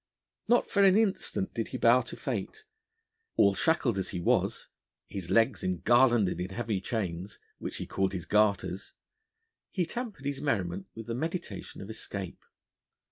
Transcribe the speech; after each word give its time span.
Not 0.47 0.65
for 0.67 0.83
an 0.83 0.97
instant 0.97 1.53
did 1.53 1.67
he 1.67 1.77
bow 1.77 2.01
to 2.01 2.15
fate: 2.17 2.65
all 3.37 3.53
shackled 3.53 3.99
as 3.99 4.09
he 4.09 4.19
was, 4.19 4.67
his 5.05 5.29
legs 5.29 5.63
engarlanded 5.63 6.41
in 6.41 6.49
heavy 6.49 6.81
chains 6.81 7.37
which 7.59 7.75
he 7.75 7.85
called 7.85 8.13
his 8.13 8.25
garters 8.25 8.93
he 9.69 9.85
tempered 9.85 10.25
his 10.25 10.41
merriment 10.41 10.87
with 10.95 11.05
the 11.05 11.13
meditation 11.13 11.81
of 11.81 11.89
escape. 11.91 12.43